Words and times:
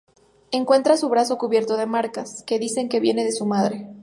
Encuentra 0.51 0.97
su 0.97 1.09
brazo 1.09 1.37
cubierto 1.37 1.77
de 1.77 1.85
marcas, 1.85 2.41
que 2.47 2.57
dicen 2.57 2.89
que 2.89 2.99
viene 2.99 3.23
de 3.23 3.31
su 3.31 3.45
madre. 3.45 3.87